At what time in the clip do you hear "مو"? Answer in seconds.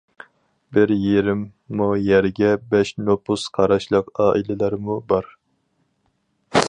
1.81-1.89